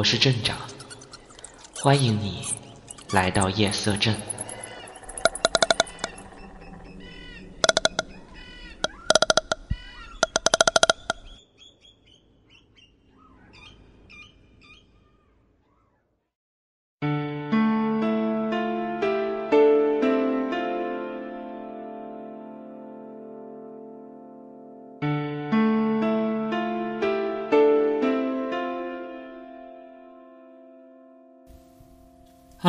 [0.00, 0.56] 我是镇长，
[1.74, 2.42] 欢迎你
[3.10, 4.16] 来到夜色镇。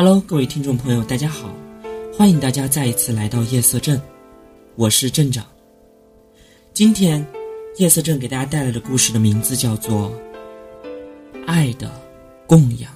[0.04, 1.54] Hello，各位听众朋友，大家好，
[2.12, 4.02] 欢迎大家再一次来到夜色镇，
[4.74, 5.46] 我是镇长。
[6.74, 7.24] 今天，
[7.76, 10.12] 夜色镇给大家带来的故事的名字叫做
[11.46, 11.88] 《爱的
[12.48, 12.92] 供养》。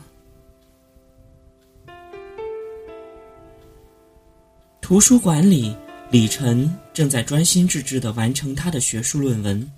[4.80, 5.76] 图书馆里，
[6.10, 9.70] 李晨正在专心致志的完成他的学术论文，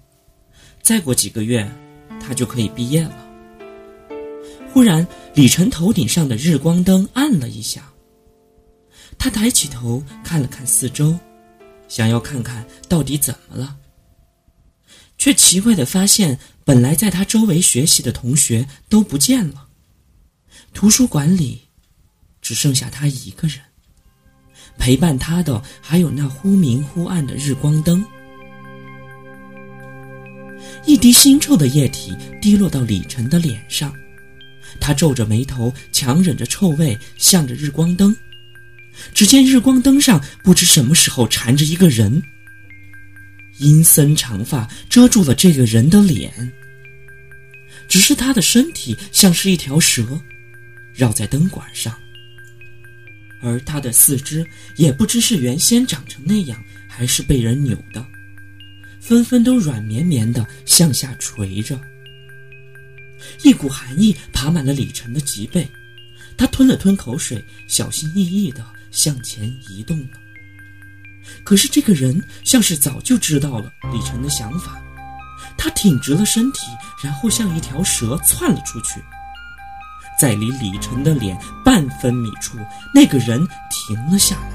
[0.81, 1.71] 再过几个月，
[2.27, 3.28] 他就可以毕业了。
[4.73, 7.83] 忽然，李晨头顶上的日光灯暗了一下。
[9.19, 11.19] 他抬起头看了看四周，
[11.89, 13.77] 想要看看到底怎么了，
[15.17, 19.67] 却奇怪的发现，本来在他周围学习的同学都不见了。
[20.73, 21.63] 图书馆里
[22.41, 23.59] 只剩下他一个人，
[24.79, 28.05] 陪伴他的还有那忽明忽暗的日光灯。
[30.87, 33.93] 一滴腥臭的液体滴落到李晨的脸上。
[34.81, 38.15] 他皱着眉头，强忍着臭味，向着日光灯。
[39.15, 42.21] 只见日光灯上不知什么时候缠着一个人，
[43.59, 46.53] 阴森长发遮住了这个人的脸，
[47.89, 50.21] 只是他的身体像是一条蛇，
[50.93, 51.97] 绕在灯管上，
[53.41, 54.45] 而他的四肢
[54.77, 58.05] 也不知是原先长成那样，还是被人扭的，
[59.01, 61.81] 纷纷都软绵绵的向下垂着。
[63.43, 65.69] 一股寒意爬满了李晨的脊背，
[66.37, 70.19] 他吞了吞口水，小心翼翼地向前移动了。
[71.45, 74.81] 可是这个人像是早就知道了李晨的想法，
[75.57, 76.61] 他挺直了身体，
[77.03, 79.03] 然后像一条蛇窜了出去。
[80.19, 82.59] 在离李晨的脸半分米处，
[82.93, 84.53] 那个人停了下来，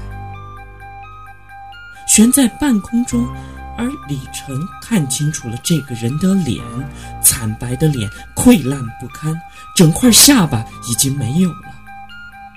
[2.06, 3.26] 悬在半空中。
[3.76, 6.64] 而李晨看清楚了这个人的脸，
[7.22, 9.34] 惨白的脸溃烂不堪，
[9.74, 11.74] 整块下巴已经没有了，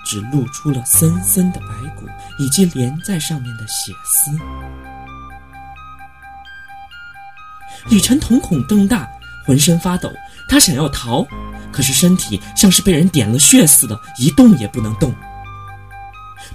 [0.04, 2.06] 只露出了森森的白骨
[2.38, 4.30] 以及连在上面的血丝。
[7.88, 9.08] 李晨瞳孔瞪大，
[9.46, 10.12] 浑身发抖，
[10.48, 11.26] 他想要逃，
[11.72, 15.14] 可是身体像是被人点了穴似的，一动也不能动。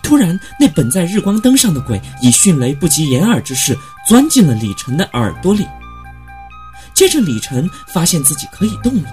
[0.03, 3.75] 突然，那本在日光灯上的鬼以迅雷不及掩耳之势
[4.07, 5.65] 钻进了李晨的耳朵里。
[6.93, 9.09] 接着，李晨发现自己可以动了，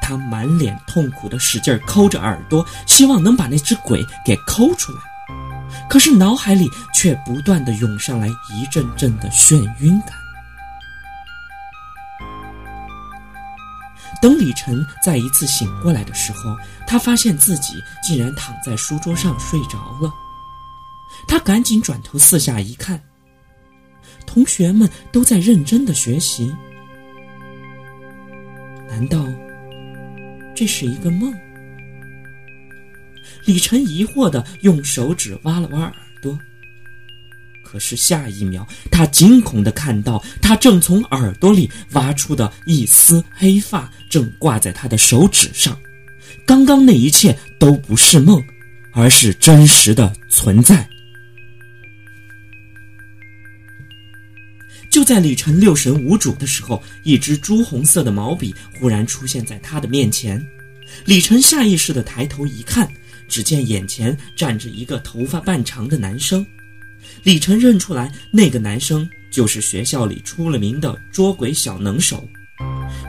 [0.00, 4.98] 他满脸痛苦地使劲抠着耳朵，希望能把那只鬼给抠出来。
[5.88, 10.19] 可是，脑海里却不断地涌上来一阵阵的眩晕感。
[14.20, 20.12] 等李晨再一次醒过来的时候，他发现自己竟然躺在书桌上睡着了。
[21.26, 23.02] 他赶紧转头四下一看，
[24.26, 26.54] 同学们都在认真的学习。
[28.88, 29.26] 难道
[30.54, 31.32] 这是一个梦？
[33.46, 36.38] 李晨疑惑的用手指挖了挖耳朵。
[37.70, 45.78] 可是下一秒，他惊恐的看到，他正从耳朵里挖出的一丝黑发，正挂在他的手指上。
[46.44, 48.42] 刚刚那一切都不是梦，
[48.92, 50.84] 而是真实的存在。
[54.90, 60.44] 就在李晨六神无主的时候，一支朱红色的毛笔忽然出现在他的面前。
[61.04, 62.90] 李晨下意识的抬头一看，
[63.28, 66.44] 只见眼前站着一个头发半长的男生。
[67.22, 72.26] 李晨认出来，那个男生就是学校里出了名的捉鬼小能手。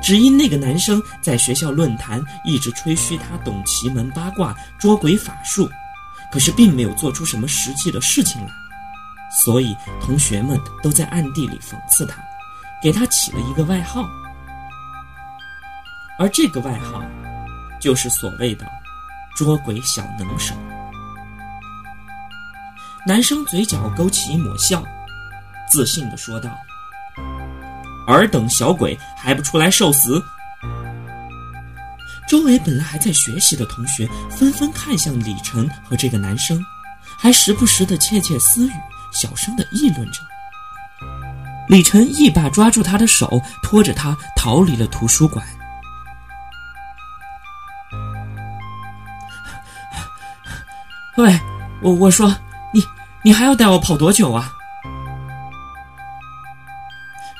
[0.01, 5.69] 只因那个男生在学校论坛一直吹嘘他懂奇门八卦、捉鬼法术，
[6.31, 8.47] 可是并没有做出什么实际的事情来，
[9.43, 12.21] 所以同学们都在暗地里讽刺他，
[12.81, 14.07] 给他起了一个外号。
[16.17, 17.03] 而这个外号，
[17.79, 18.65] 就是所谓的
[19.35, 20.55] “捉鬼小能手”。
[23.05, 24.83] 男生嘴角勾起一抹笑
[25.71, 26.51] 自信的说道
[28.07, 30.21] 尔等小鬼还不出来受死？
[32.29, 36.63] 周围本来还在学习的同学纷纷看向李晨和这个男生
[37.17, 38.71] 还时不时的窃窃私语
[39.11, 40.21] 小声的议论着。
[41.67, 45.45] 李晨一把抓住他的手拖着他逃离了图书馆
[51.17, 51.39] 喂
[51.81, 52.33] 我我说
[53.23, 54.51] 你还要带我跑多久啊？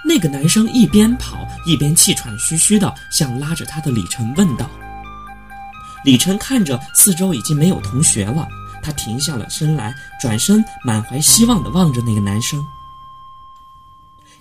[0.03, 4.69] 那个男生一边跑一边气喘吁吁的向拉着他的李晨问道。
[6.03, 8.47] 李晨看着四周已经没有同学了，
[8.81, 12.63] 他停下了身来，转身满怀希望的望着那个男生。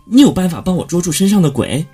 [0.04, 1.86] 你有办法帮我捉住身上的鬼？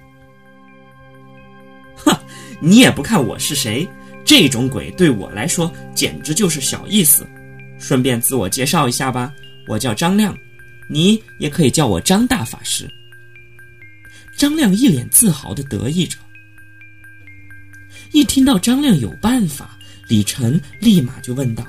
[1.96, 2.16] 哼，
[2.60, 3.88] 你也不看我是谁，
[4.25, 7.28] 这种鬼对我来说简直就是小意思。
[7.78, 9.32] 顺便自我介绍一下吧，
[9.67, 10.37] 我叫张亮，
[10.88, 12.88] 你也可以叫我张大法师。
[14.37, 16.19] 张亮一脸自豪的得意着。
[18.12, 19.78] 一听到张亮有办法，
[20.08, 21.67] 李晨立马就问道：“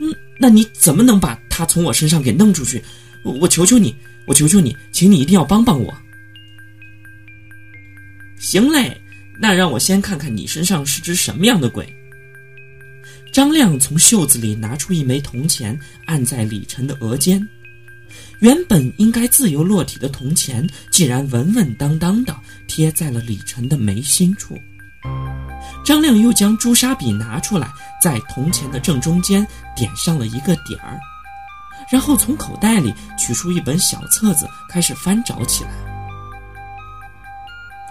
[0.00, 2.82] 嗯，那你怎么能把他从我身上给弄出去？
[3.22, 3.94] 我求求你，
[4.26, 5.96] 我求求你，请你一定要帮帮我。”
[8.38, 8.98] 行嘞，
[9.38, 11.86] 那让我先看看你身上是只什么样的鬼。
[13.32, 17.40] 张亮从袖子里拿出一枚铜钱，按在李晨的额间。
[18.40, 22.34] 原本应该自由落体的铜钱，竟然稳稳当当的
[22.66, 24.58] 贴在了李晨的眉心处。
[25.84, 27.70] 张亮又将朱砂笔拿出来，
[28.02, 29.46] 在铜钱的正中间
[29.76, 30.98] 点上了一个点儿，
[31.90, 35.70] 然后从口袋里取出一本小册子，开始翻找起来。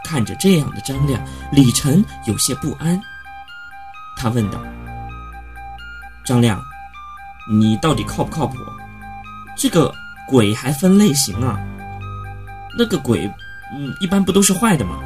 [0.04, 3.00] 看着这样的张亮，李晨有些不安。
[4.18, 4.60] 他问道
[6.30, 6.64] ：“张亮，
[7.52, 8.56] 你到底靠不靠谱？
[9.58, 9.92] 这个？”
[10.30, 11.58] 鬼还分类型啊？
[12.78, 13.26] 那个鬼，
[13.74, 15.00] 嗯，一般不都是坏的吗？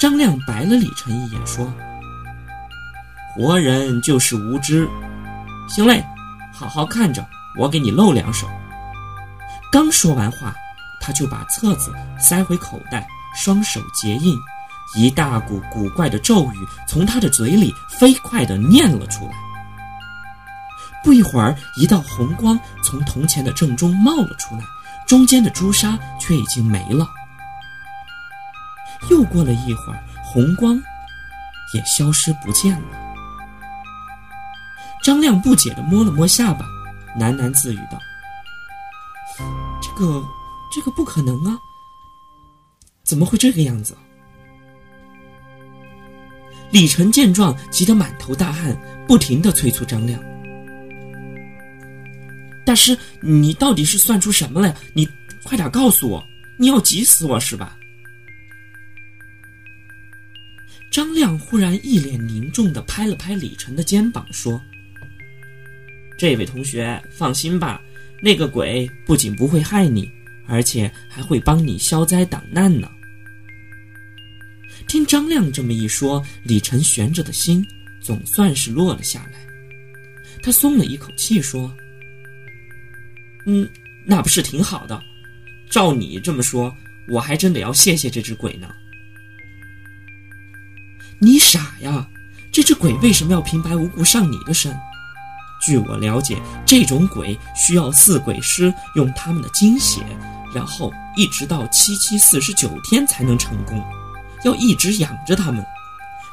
[0.00, 1.72] 张亮白了李晨一眼，说
[3.32, 4.88] ：“活人就是无知。
[5.68, 6.04] 行嘞，
[6.52, 7.24] 好好看着，
[7.56, 8.48] 我给你露两手。”
[9.70, 10.52] 刚说完话，
[11.00, 13.06] 他就把册子塞回口袋，
[13.36, 14.36] 双手结印，
[14.96, 19.32] 一大股古怪的咒语从他的嘴里飞快地念了出来。
[21.04, 24.62] 不一会儿，一道红光从铜钱的正中冒了出来，
[25.06, 27.08] 中间的朱砂却已经没了。
[29.10, 30.74] 又过了一会儿，红光
[31.72, 32.88] 也消失不见了。
[35.02, 36.66] 张亮不解地摸了摸下巴，
[37.18, 37.98] 喃喃自语道
[39.80, 40.22] ：“这个，
[40.74, 41.56] 这个不可能啊！
[43.04, 43.96] 怎么会这个样子？”
[46.70, 48.76] 李晨见状，急得满头大汗，
[49.06, 50.22] 不停地催促张亮。
[52.64, 54.74] 大师，你到底是算出什么了？
[54.92, 55.08] 你
[55.42, 56.22] 快点告诉我！
[56.58, 57.74] 你要急死我是吧？
[60.90, 64.60] 张亮忽然一脸凝重的拍了拍李晨的肩膀，说
[66.18, 67.80] ：“这位同学，放心吧，
[68.20, 70.10] 那个鬼不仅不会害你，
[70.46, 72.90] 而且还会帮你消灾挡难呢。”
[74.88, 77.64] 听张亮这么一说，李晨悬着的心
[78.00, 79.38] 总算是落了下来，
[80.42, 81.70] 他松了一口气，说。
[83.46, 83.68] 嗯，
[84.06, 85.00] 那不是挺好的？
[85.70, 86.74] 照你这么说，
[87.08, 88.68] 我还真得要谢谢这只鬼呢。
[91.20, 92.08] 你傻呀！
[92.50, 94.74] 这只鬼为什么要平白无故上你的身？
[95.66, 100.00] 据我了解，这种鬼需要四鬼师用他们的精血，
[100.54, 103.84] 然后一直到七七四十九天才能成功，
[104.44, 105.64] 要一直养着他们，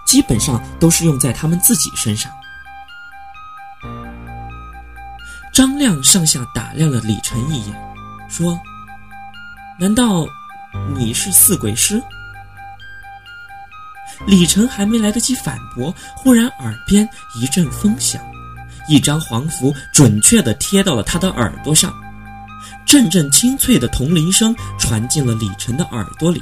[0.05, 2.31] 基本上都是用在他们自己身上。
[5.53, 7.75] 张亮上下打量了李晨一眼，
[8.29, 8.59] 说
[9.79, 10.25] ：“难道
[10.93, 12.01] 你是四鬼师？”
[14.27, 18.21] 李晨还没来得及反驳，忽然耳边一阵风响，
[18.87, 21.93] 一张黄符准确地贴到了他的耳朵上，
[22.85, 26.41] 阵阵清脆的铜铃声传进了李晨的耳朵里。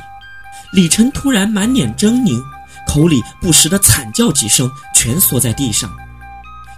[0.74, 2.44] 李晨突然满脸狰狞，
[2.88, 5.96] 口里不时地惨叫几声，蜷缩在地上。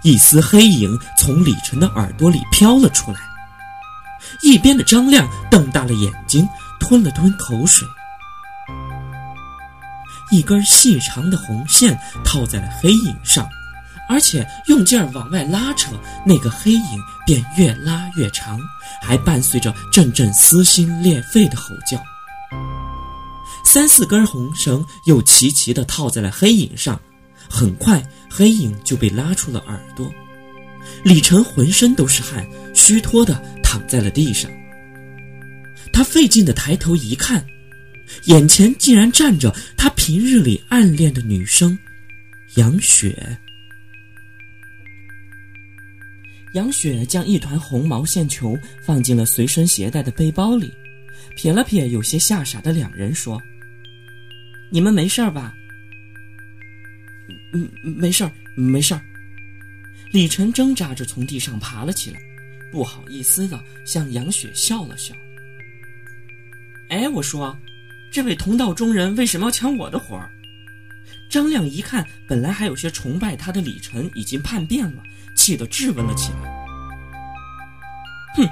[0.02, 3.18] 一丝黑影从李晨的耳朵里飘了出来，
[4.42, 6.46] 一边的张亮瞪大了眼睛，
[6.78, 7.88] 吞了吞口水。
[10.30, 13.48] 一根细长的红线套在了黑影上，
[14.10, 15.92] 而且用劲儿往外拉扯，
[16.26, 18.60] 那个黑影便越拉越长，
[19.00, 21.98] 还伴随着阵阵撕心裂肺的吼叫。
[23.66, 26.98] 三四根红绳又齐齐地套在了黑影上。
[27.50, 30.08] 很快，黑影就被拉出了耳朵。
[31.02, 34.48] 李晨浑身都是汗，虚脱的躺在了地上。
[35.92, 37.44] 他费劲的抬头一看，
[38.26, 41.76] 眼前竟然站着他平日里暗恋的女生
[42.54, 43.36] 杨雪。
[46.54, 50.72] 杨雪将一团红毛线球放进了随身携带的背包里，
[51.36, 53.42] 瞥了瞥有些吓傻的两人，说
[54.70, 55.54] ：“你们没事吧？”
[57.52, 59.00] 嗯，没事儿，没事儿。
[60.12, 62.20] 李晨挣扎着从地上爬了起来，
[62.70, 65.14] 不好意思的向杨雪笑了笑。
[66.88, 67.58] 哎，我说，
[68.12, 70.30] 这位同道中人为什么要抢我的活儿？
[71.28, 75.02] 张亮一看，本来还有些崇拜他的李晨已经叛变了，
[75.34, 76.54] 气得质问了起来。
[78.36, 78.48] 哼，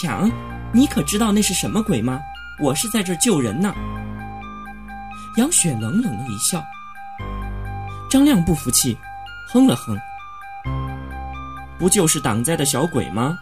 [0.00, 0.28] 抢？
[0.74, 2.20] 你可知道那是什么鬼吗？
[2.58, 3.72] 我是在这救人呢。
[5.36, 6.62] 杨雪冷冷的一笑。
[8.10, 8.96] 张亮不服气，
[9.48, 9.96] 哼了哼。
[11.78, 13.38] 不就是挡灾的小鬼吗？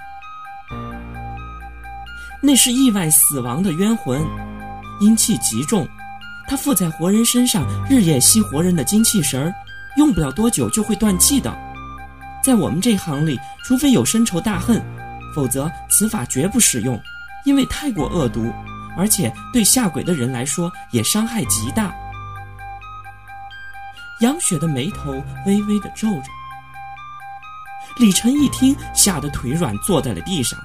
[2.41, 4.25] 那是意外死亡的冤魂，
[5.01, 5.89] 阴气极重，
[6.47, 9.53] 他附在活人身上，日夜吸活人的精气神儿，
[9.97, 11.53] 用不了多久就会断气的。
[12.45, 14.81] 在我们这行里，除非有深仇大恨，
[15.35, 17.01] 否则此法绝不使用，
[17.45, 18.53] 因为太过恶毒，
[18.99, 21.95] 而且对下鬼的人来说也伤害极大。
[24.21, 25.13] 杨雪的眉头
[25.47, 26.25] 微微的皱着。
[27.99, 30.59] 李晨一听，吓得腿软，坐在了地上。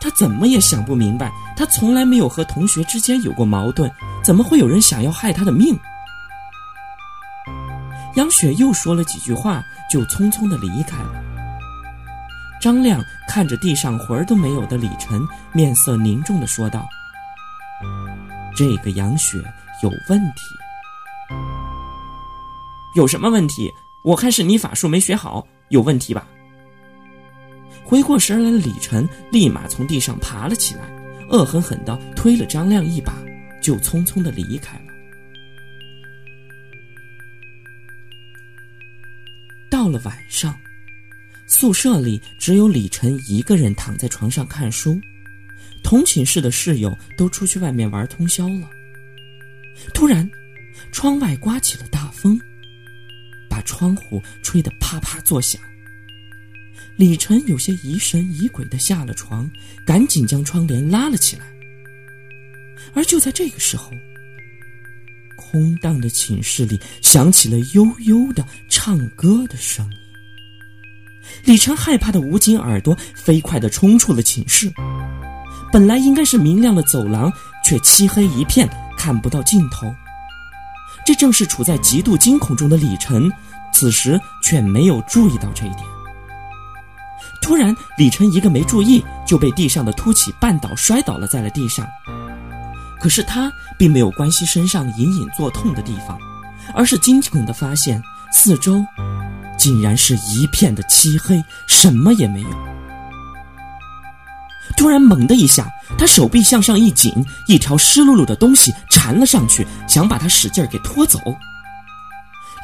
[0.00, 3.90] 他怎么也想不明白，他从来没有和同学之间有过矛盾，
[4.24, 5.78] 怎么会有人想要害他的命？
[8.16, 11.22] 杨雪又说了几句话，就匆匆的离开了。
[12.60, 16.88] 张亮看着地上魂儿都没有的李晨，面色凝重的说道
[18.60, 19.42] ：“这个杨雪
[19.82, 20.42] 有问题。
[22.94, 23.72] 有什么问题？
[24.04, 26.28] 我看是你法术没学好，有问题吧？”
[27.82, 30.82] 回过神来的李晨立马从地上爬了起来，
[31.30, 33.14] 恶狠狠地推了张亮一把，
[33.62, 34.84] 就匆匆的离开了。
[39.70, 40.54] 到了晚上，
[41.46, 45.00] 宿舍里只有李晨一个人躺在床上看书，
[45.90, 48.70] 同寝室的室友都出去外面玩通宵了。
[49.92, 50.30] 突然，
[50.92, 52.40] 窗外刮起了大风，
[53.48, 55.60] 把窗户吹得啪啪作响。
[56.94, 59.50] 李晨有些疑神疑鬼的下了床，
[59.84, 61.44] 赶紧将窗帘拉了起来。
[62.94, 63.90] 而就在这个时候，
[65.34, 69.98] 空荡的寝室里响起了悠悠的唱歌的声音。
[71.44, 74.72] 李晨害怕的捂紧耳朵，飞快的冲出了寝室。
[75.72, 77.32] 本来应该是明亮的走廊，
[77.64, 79.94] 却漆黑一片，看不到尽头。
[81.06, 83.30] 这正是处在极度惊恐中的李晨，
[83.72, 85.84] 此时却没有注意到这一点。
[87.40, 91.86] 突然，李晨一个没注意，就被地上的凸起绊倒，摔倒了在了地上。
[93.00, 96.18] 可是他并没有关心身上隐隐作痛的地方，
[96.74, 98.00] 而是惊恐的发现
[98.30, 98.84] 四周
[99.56, 102.69] 竟然是一片的漆黑，什么也没有。
[104.80, 107.12] 突然，猛的一下，他手臂向上一紧，
[107.46, 111.20] 一条湿漉漉的东西缠了上去，想把他使劲给拖走。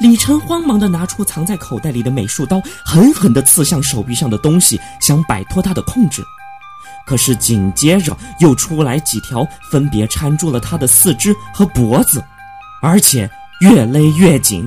[0.00, 6.24] 李晨慌忙的拿出藏在口袋里的美术刀，狠狠的刺向手臂上的东西，想摆脱他的控制。
[7.06, 12.24] 可是紧接着又出来几条，分别缠住了他的四肢和脖子，
[12.80, 13.30] 而且
[13.60, 14.66] 越勒越紧。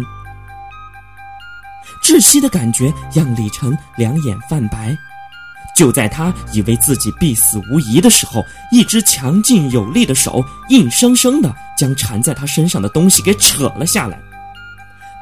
[2.04, 4.96] 窒息的感觉让李晨两眼泛白。
[5.80, 14.22] 就在他以为自己必死无疑的时候，一只强劲有力的手硬生生地将缠在他身上的东西给扯了下来。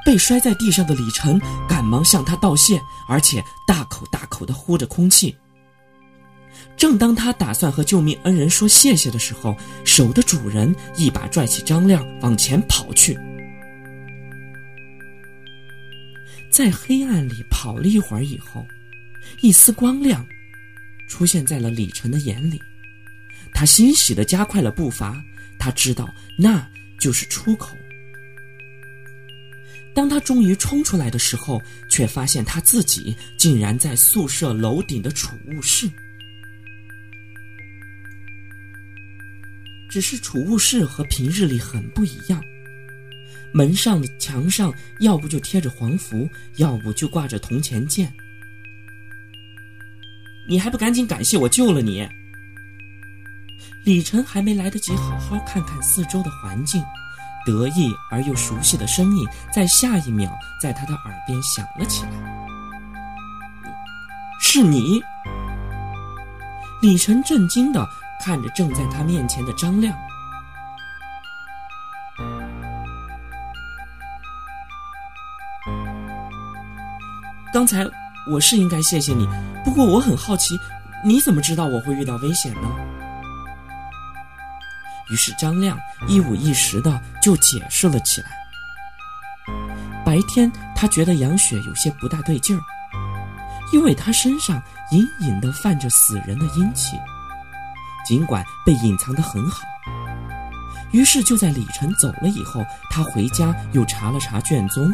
[0.03, 5.37] 被摔在地上的李晨赶忙向他道谢，而且大口大口的呼着空气。
[6.75, 13.15] 正当他打算和救命恩人说谢谢的时候，手的主人一把拽起张亮往前跑去。
[16.49, 18.65] 在黑暗里跑了一会儿以后，
[19.43, 20.25] 一丝光亮
[21.07, 22.61] 出现在了李晨的眼里，
[23.53, 25.23] 他欣喜的加快了步伐，
[25.57, 26.67] 他知道那
[26.99, 27.75] 就是出口。
[29.95, 31.59] 当他终于冲出来的时候，
[31.89, 35.89] 却发现他自己竟然在宿舍楼顶的储物室。
[39.89, 42.39] 只是储物室和平日里很不一样，
[43.51, 48.13] 门上的墙上要不就贴着黄符，要不就挂着铜钱剑。
[50.47, 52.07] 你还不赶紧感谢我救了你！
[53.83, 56.83] 李晨还没来得及好好看看四周的环境。
[57.45, 60.29] 得意而又熟悉的声音，在下一秒
[60.61, 62.11] 在他的耳边响了起来
[64.41, 65.01] ：“是你！”
[66.83, 67.87] 李晨震惊的
[68.21, 69.97] 看着正在他面前的张亮。
[77.53, 77.85] 刚才
[78.29, 79.25] 我是应该谢谢你，
[79.77, 80.59] 过我很好奇，
[81.05, 82.67] 你怎么知道我会遇到危险呢？
[85.11, 88.29] 于是张亮一五一十的就解释了起来。
[90.03, 92.61] 白天他觉得杨雪有些不大对劲儿，
[93.71, 96.97] 因为他身上隐隐的泛着死人的阴气，
[98.05, 99.61] 尽管被隐藏的很好。
[100.91, 104.91] 于是就在李晨走了以后，他回家又查了查卷宗。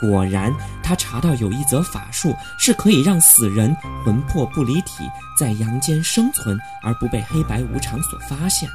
[0.00, 3.74] 果然，他查到有一则法术是可以让死人
[4.04, 5.04] 魂魄不离体，
[5.38, 8.68] 在阳间生存而不被黑白无常所发现。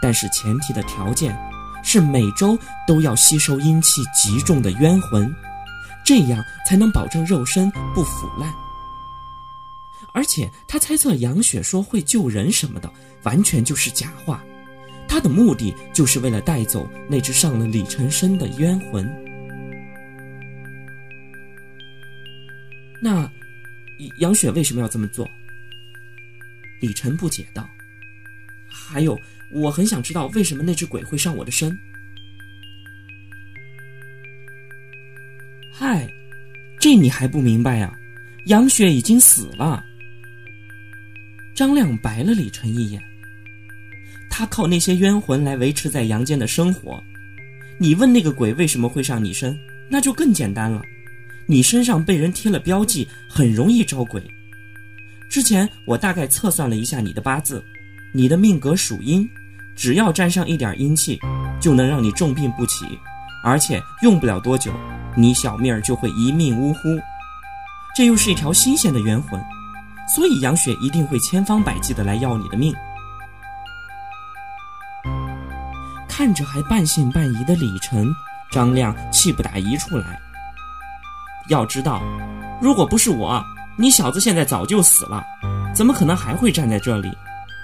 [0.00, 1.36] 但是前提的条件
[1.82, 5.34] 是每周都要吸收阴气极重的冤魂，
[6.04, 8.52] 这样才能保证肉身不腐烂。
[10.12, 12.90] 而且他猜测杨雪说会救人什么的，
[13.24, 14.42] 完全就是假话。
[15.08, 19.25] 他的目的就是为了带走那只上了李晨深的冤魂。
[23.06, 23.30] 那
[24.18, 25.30] 杨雪为什么要这么做？
[26.80, 27.70] 李晨不解道。
[28.68, 29.16] 还有，
[29.52, 31.78] 我很想知道为什么那只鬼会上我的身。
[35.72, 36.12] 嗨，
[36.80, 37.96] 这你还不明白呀？
[38.46, 39.84] 杨雪已经死了。
[41.54, 43.00] 张亮白了李晨一眼。
[44.28, 47.00] 他靠那些冤魂来维持在阳间的生活。
[47.78, 49.56] 你问那个鬼为什么会上你身，
[49.88, 50.82] 那就更简单了。
[51.46, 54.22] 你身上被人贴了标记，很容易招鬼。
[55.30, 57.62] 之前我大概测算了一下你的八字，
[58.12, 59.28] 你的命格属阴，
[59.76, 61.18] 只要沾上一点阴气，
[61.60, 62.86] 就能让你重病不起，
[63.44, 64.72] 而且用不了多久，
[65.16, 66.98] 你小命儿就会一命呜呼。
[67.94, 69.40] 这又是一条新鲜的冤魂，
[70.14, 72.74] 所以杨雪一定会千方百计的来要你的命。
[76.08, 78.08] 看着还半信半疑的李晨，
[78.50, 80.20] 张亮气不打一处来。
[81.48, 82.02] 要知道，
[82.60, 83.42] 如果不是我，
[83.76, 85.22] 你小子现在早就死了，
[85.74, 87.10] 怎么可能还会站在这里？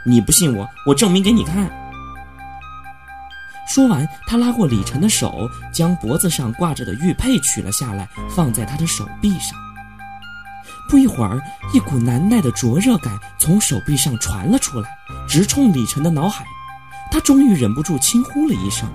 [0.04, 1.70] 你不信我，我证明给你看。
[3.68, 9.58] 说完，他拉过李晨的手，将脖子上挂着的玉佩取了下来，放在他的手臂上。
[10.88, 11.40] 不一会儿，
[11.72, 14.90] 一股难耐的灼热感从手臂上传了出来，
[15.26, 16.44] 直冲李晨的脑海。
[17.10, 18.88] 他终于忍不住轻呼了一声。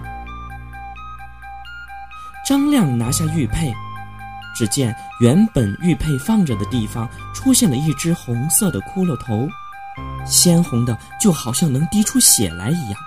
[2.48, 3.74] 张亮拿下玉佩。
[4.58, 9.48] 只见原本玉佩放着的地方出现了一只红色的骷髅头，
[10.26, 13.00] 鲜红的就好像能滴出血来一样。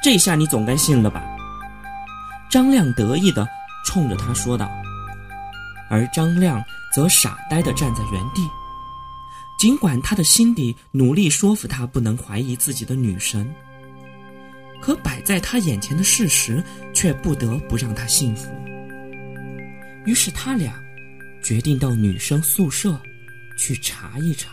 [0.00, 1.24] 这下你总该信了吧？
[2.48, 3.46] 张亮得意的
[3.84, 4.70] 冲着他说道。
[5.90, 6.62] 而张亮
[6.94, 8.48] 则傻呆的站在原地，
[9.58, 13.52] 尽管他的心底努力说服他不能怀疑自己的女神。
[14.80, 16.62] 可摆在他眼前的事实，
[16.94, 18.50] 却不得不让他信服。
[20.06, 20.82] 于是他俩
[21.42, 23.00] 决定到女生宿舍
[23.56, 24.50] 去查一查。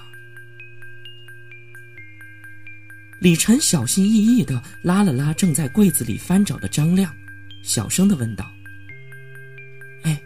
[3.20, 7.16] 李晨小心翼翼的拉了拉正在柜子里翻找的张亮，
[7.64, 8.52] 小声的问道
[10.04, 10.22] ：“哎，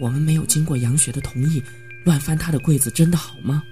[0.00, 1.62] 我们没有经过杨雪的同意，
[2.04, 3.62] 乱翻她的柜子，真的好吗？”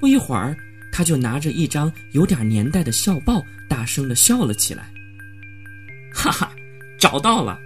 [0.00, 0.56] 不一会儿。
[0.92, 4.88] 他就拿着一张有点年代的校报，大声的笑了起来。
[6.14, 6.52] 哈哈，
[6.98, 7.58] 找到了！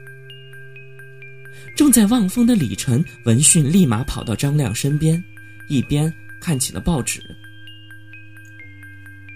[1.77, 5.23] 正在望风的李晨闻讯，立马跑到张亮身边，
[5.69, 6.11] 一边
[6.41, 7.21] 看起了报纸。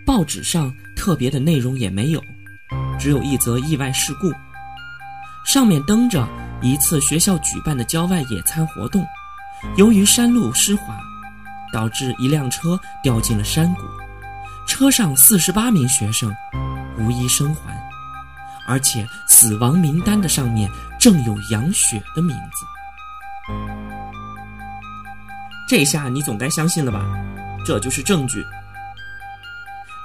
[0.06, 2.24] 报纸上特别的内容也没有，
[2.98, 4.32] 只有一则意外事故。
[5.44, 6.26] 上面登着
[6.62, 9.04] 一次学校举办的郊外野餐活动，
[9.76, 10.96] 由于山路湿滑。
[11.72, 13.82] 导致一辆车掉进了山谷，
[14.66, 16.34] 车上四十八名学生
[16.98, 17.78] 无一生还，
[18.66, 22.66] 而且死亡名单的上面正有杨雪的名字。
[25.68, 27.04] 这下你总该相信了吧？
[27.64, 28.44] 这就是证据。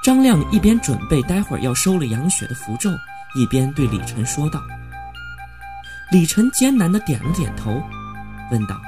[0.04, 2.91] 张亮一边准备待会儿要收了杨雪的符咒，
[3.36, 4.62] 一边对李晨说道。
[6.12, 7.82] 李晨艰难的点了点头，
[8.51, 8.80] 问道：“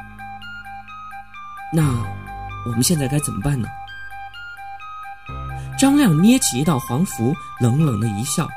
[1.74, 2.06] 那？”
[2.68, 3.68] 我们现在该怎么办呢？
[5.80, 8.48] 张亮捏起一道黄符，冷冷的一笑：“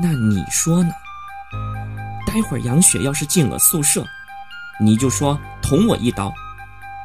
[0.00, 0.92] 那你说呢？
[2.26, 4.04] 待会儿杨雪要是进了宿舍，
[4.80, 6.32] 你就说捅我一刀，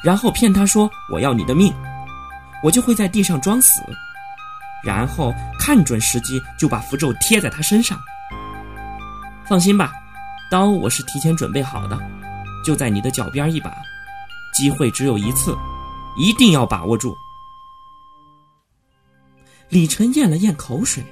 [0.04, 1.74] 然后骗他说我要你的命，
[2.64, 3.82] 我就会在地上装死，
[4.84, 8.00] 然后看准时机就把符咒贴在他身上。
[9.46, 9.92] 放心吧，
[10.50, 12.00] 刀我是提前准备好的，
[12.64, 13.76] 就在你的脚边一把。”
[14.56, 15.54] 机会只有一次，
[16.18, 17.14] 一定要把握住。
[19.68, 21.04] 李晨咽了咽口水，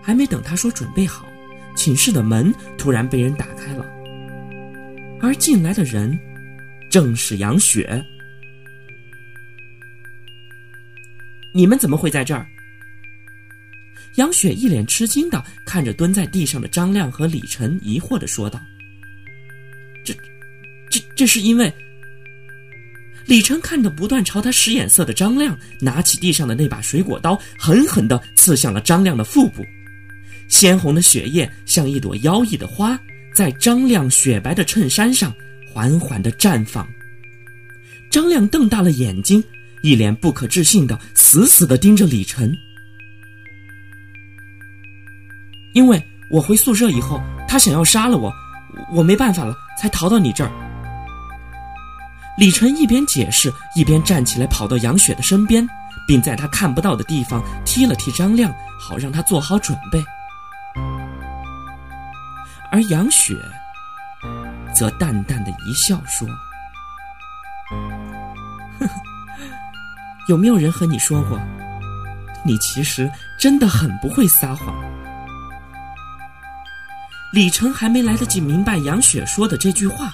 [0.00, 1.26] 还没等他说准备好，
[1.74, 3.84] 寝室的门突然被人打开了，
[5.20, 6.16] 而进来的人
[6.88, 8.00] 正是杨雪。
[11.52, 12.46] 你们怎么会在这儿？
[14.14, 18.60] 杨雪一脸吃惊的看着蹲在地上的张亮和李晨，疑惑的说道
[20.04, 20.14] ：“这，
[20.90, 21.72] 这，这是因为……”
[23.28, 29.62] 李晨看着不断朝他使眼色的张亮，拿起地上的那把水果刀，狠狠地刺向了张亮的腹部。
[30.48, 32.98] 鲜红的血液像一朵妖异的花，
[33.34, 35.30] 在张亮雪白的衬衫上
[35.70, 36.88] 缓缓地绽放。
[38.10, 39.44] 张亮瞪大了眼睛，
[39.82, 42.56] 一脸不可置信的死死地盯着李晨。
[45.74, 48.32] 因为我回宿舍以后，他想要杀了我，
[48.90, 50.67] 我没办法了，才逃到你这儿。
[52.38, 55.68] 李晨一边解释，一边站起来，跑到杨雪的身边，
[56.06, 60.00] 并在她看不到的地方踢了踢张亮，好让他做好准备。
[62.70, 63.34] 而杨雪
[64.72, 66.28] 则淡淡的一笑说
[68.78, 68.94] ：“呵呵，
[70.28, 71.40] 有没有人和你说过，
[72.44, 74.72] 你其实真的很不会撒谎？”
[77.34, 80.12] 李晨还没来得及明白杨雪说的这句话。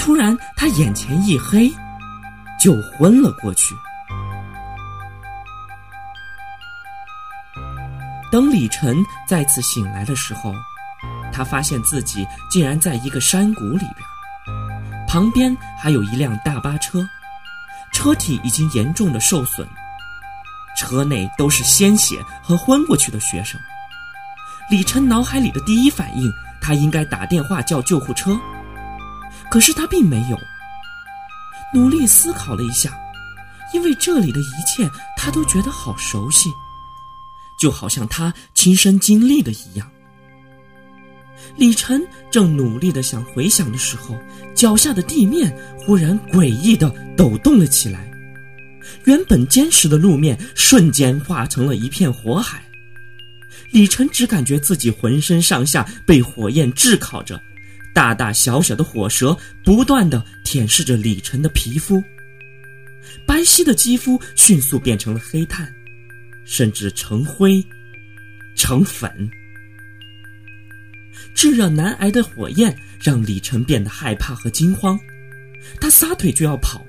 [0.00, 1.70] 突然，他眼前一黑，
[2.58, 3.74] 就昏了过去。
[8.32, 8.96] 等李晨
[9.28, 10.54] 再次醒来的时候，
[11.30, 17.06] 他发现自己竟然在一个山谷里边，旁边还有一辆大巴车，
[17.92, 19.68] 车体已经严重的受损，
[20.78, 23.60] 车内都是鲜血和昏过去的学生。
[24.70, 28.34] 李晨脑海里的第一反应，他应该打电话叫救护车。
[29.50, 30.38] 可是他并没有
[31.74, 32.96] 努力思考了一下，
[33.74, 36.48] 因为这里的一切他都觉得好熟悉，
[37.58, 39.90] 就好像他亲身经历的一样。
[41.56, 44.16] 李晨正努力的想回想的时候，
[44.54, 48.08] 脚下的地面忽然诡异的抖动了起来，
[49.04, 52.62] 原本坚实的路面瞬间化成了一片火海。
[53.72, 57.40] 李晨只感觉自己浑身上下被火焰炙烤着。
[57.92, 62.02] 大大小小的火舌不断的舔舐着李晨的皮肤，
[63.26, 65.72] 白皙的肌肤迅速变成了黑炭，
[66.44, 67.64] 甚至成灰、
[68.56, 69.30] 成粉。
[71.34, 74.98] 炙热难挨的火焰让李晨变得害怕和惊慌，
[75.80, 76.84] 他撒腿就要跑，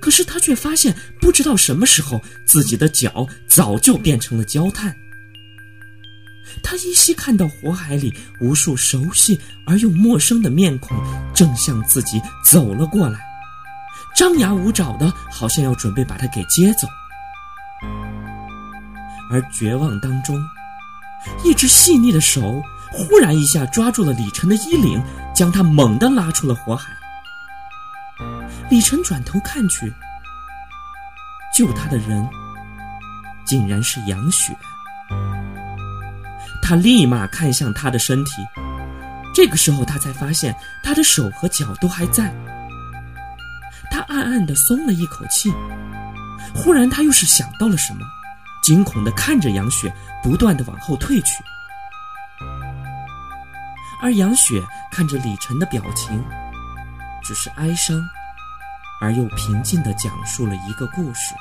[0.00, 4.94] 可是他却发现，不知道什么时候，自己的脚早就变成了焦炭。
[6.62, 10.96] 他依稀看到火海里无数熟悉而又陌生的面孔
[11.34, 13.18] 正向自己走了过来，
[14.14, 16.86] 张牙舞爪的，好像要准备把他给接走。
[19.30, 20.36] 而绝望当中，
[21.44, 25.02] 一只细腻的手忽然一下抓住了李晨的衣领，
[25.34, 26.92] 将他猛地拉出了火海。
[28.68, 29.92] 李晨转头看去，
[31.56, 32.28] 救他的人
[33.46, 34.52] 竟然是杨雪。
[36.70, 38.30] 他立马看向他的身体，
[39.34, 40.54] 这个时候他才发现
[40.84, 42.32] 他的手和脚都还在。
[43.90, 45.52] 他暗暗的松了一口气，
[46.54, 48.06] 忽然他又是想到了什么，
[48.62, 51.42] 惊恐的看着杨雪，不断的往后退去。
[54.00, 56.24] 而杨雪看着李晨的表情，
[57.24, 58.00] 只是哀伤，
[59.00, 61.34] 而又平静的讲述了一个故事。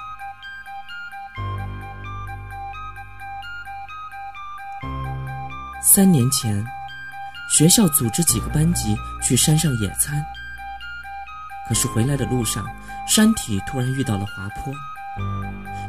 [5.82, 6.62] 三年前，
[7.50, 10.22] 学校组织几个班级去山上野餐。
[11.68, 12.66] 可是回来的路上，
[13.08, 14.74] 山体突然遇到了滑坡，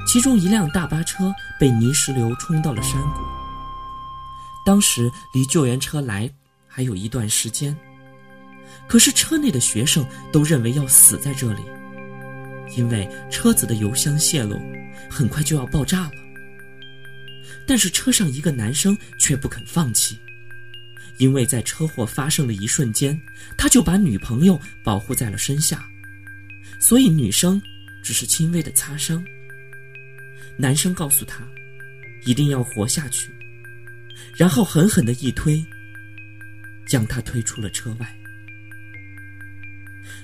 [0.07, 3.21] 其中一辆大巴车被泥石流冲到了山谷。
[4.65, 6.31] 当时离救援车来
[6.69, 7.77] 还有一段时间，
[8.87, 11.65] 可是车内的学生都认为要死在这里，
[12.77, 14.57] 因为车子的油箱泄漏，
[15.11, 16.13] 很快就要爆炸了。
[17.71, 20.19] 但是车上一个男生却不肯放弃，
[21.19, 23.17] 因为在车祸发生的一瞬间，
[23.57, 25.89] 他就把女朋友保护在了身下，
[26.81, 27.63] 所以女生
[28.03, 29.25] 只是轻微的擦伤。
[30.57, 31.47] 男生告诉他，
[32.25, 33.33] 一定要活下去，
[34.35, 35.65] 然后狠狠的一推，
[36.89, 38.19] 将她推出了车外。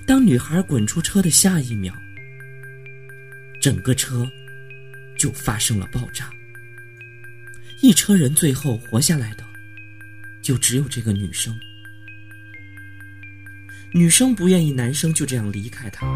[0.05, 1.95] 当女孩滚出车的下一秒，
[3.61, 4.29] 整个车
[5.17, 6.29] 就发生了爆炸。
[7.79, 9.43] 一车人最后活下来的，
[10.41, 11.55] 就只有这个女生。
[13.93, 16.07] 女生不愿意男生就这样离开她，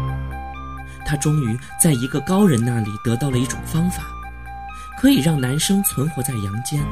[1.06, 4.06] 她终于在一个高人那里得到了一种方法，
[4.98, 6.84] 可以让男生存活在阳间。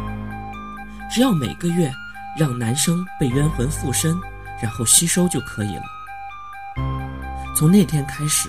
[1.10, 1.92] 只要每个月
[2.38, 4.16] 让男生被冤魂附身，
[4.62, 5.82] 然后吸收就可以了。
[7.56, 8.48] 从那天开始，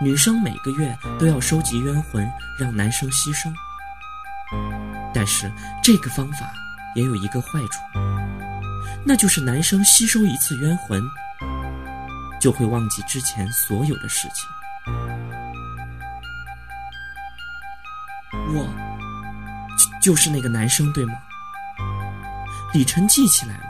[0.00, 2.24] 女生每个月都要收集冤魂，
[2.56, 3.50] 让男生吸收。
[5.20, 5.52] 但是
[5.82, 6.50] 这个方法
[6.94, 7.82] 也有一个坏处，
[9.04, 10.98] 那就是男生吸收一次冤魂，
[12.40, 14.48] 就会忘记之前所有的事情。
[18.48, 18.66] 我，
[20.00, 21.12] 就就是那个男生，对吗？
[22.72, 23.64] 李晨记起来了，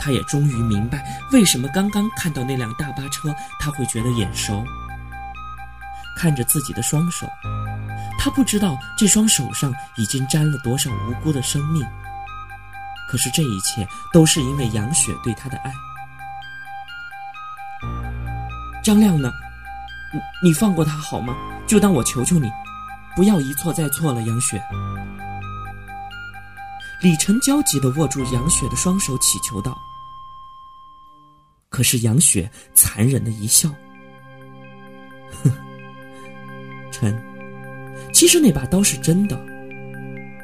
[0.00, 4.64] 他也终于明白为什么刚刚看到那辆大巴车，他会觉得眼熟。
[6.16, 7.28] 看着自己的双手，
[8.18, 11.82] 他不知道这双手上已经沾了多少无辜的生命。
[13.08, 15.72] 可是这一切都是因为杨雪对他的爱。
[18.84, 19.32] 张亮呢？
[20.12, 21.34] 你你放过他好吗？
[21.66, 22.50] 就当我求求你。
[23.14, 24.62] 不要一错再错了，杨雪。
[27.00, 29.76] 李晨焦急的握住杨雪的双手，祈求道。
[31.68, 33.68] 可是杨雪残忍的一笑
[35.42, 35.52] ：“哼，
[36.90, 37.22] 晨，
[38.18, 39.40] 其实那把刀是真的，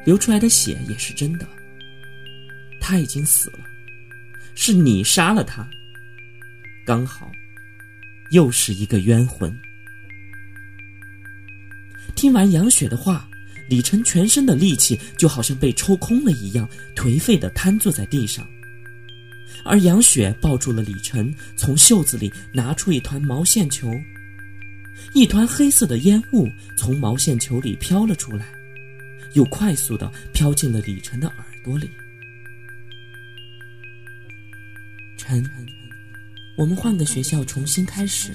[0.07, 1.45] 流出来的血也是真的。
[2.81, 3.59] 他已经死了，
[4.55, 5.69] 是你杀了他，
[6.87, 7.33] 刚好，
[8.31, 9.53] 又是一个冤魂。”
[12.15, 13.29] 听完杨雪的话，
[13.69, 18.47] 李晨全身的力气就好像被抽空了一样，颓废的瘫坐在地上。
[19.65, 23.93] 而杨雪抱住了李晨，从袖子里拿出一团毛线球，
[25.15, 28.45] 一团黑色的烟雾从毛线球里飘了出来，
[29.35, 31.89] 又快速的飘进了李晨的耳朵里。
[35.17, 35.49] 晨，
[36.57, 38.33] 我们换个学校重新开始，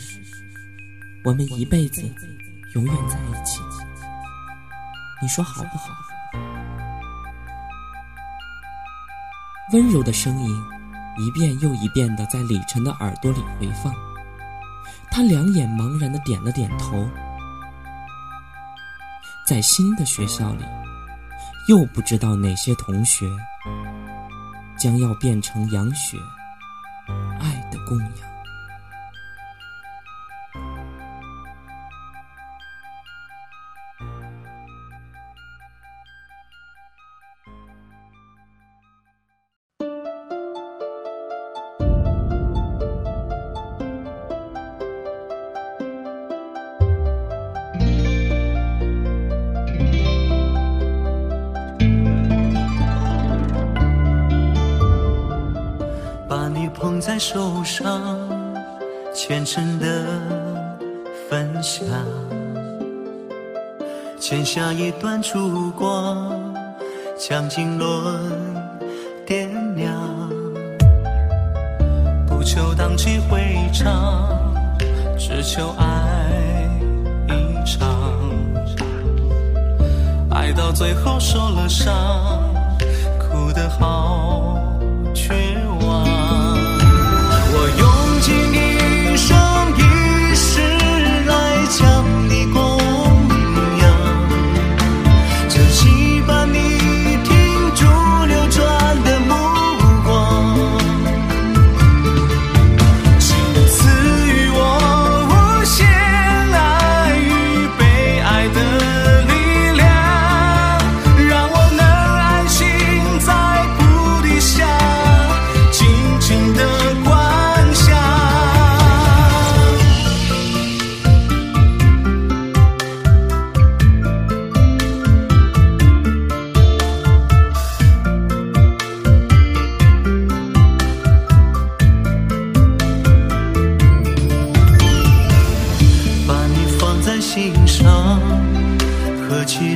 [1.26, 2.02] 我们一辈子。
[2.76, 3.60] 永远在一起，
[5.20, 5.92] 你说好不好？
[9.74, 10.56] 温柔的声音
[11.18, 13.92] 一遍又一遍的在李晨的耳朵里回放，
[15.12, 17.10] 他两眼茫然的点了点头。
[19.48, 20.64] 在新的学校里，
[21.68, 23.26] 又不知道哪些同学
[24.78, 26.18] 将要变成杨雪
[27.40, 28.29] 爱的供养。
[80.50, 81.94] 爱到最后受了伤，
[83.20, 84.29] 哭得好。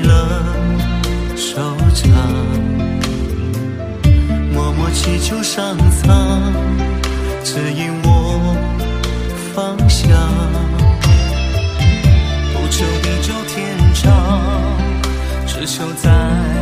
[0.01, 0.43] 了
[1.35, 2.07] 惆怅
[4.53, 6.53] 默默祈求上苍
[7.43, 8.55] 指引我
[9.53, 10.09] 方向
[12.53, 14.77] 不求地久天长
[15.45, 16.52] 只求在